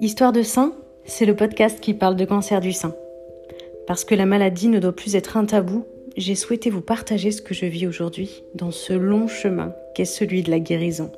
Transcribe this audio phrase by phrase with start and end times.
[0.00, 0.74] Histoire de sein,
[1.06, 2.94] c'est le podcast qui parle de cancer du sein.
[3.88, 5.86] Parce que la maladie ne doit plus être un tabou,
[6.16, 10.44] j'ai souhaité vous partager ce que je vis aujourd'hui dans ce long chemin qu'est celui
[10.44, 11.10] de la guérison.